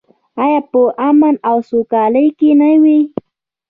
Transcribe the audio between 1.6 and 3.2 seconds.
سوکالۍ کې نه وي؟